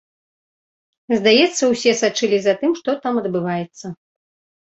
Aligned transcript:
Здаецца, 1.17 1.59
усе 1.73 1.91
сачылі 2.01 2.37
за 2.45 2.53
тым, 2.61 2.71
што 2.79 2.89
там 3.03 3.13
адбываецца. 3.23 3.85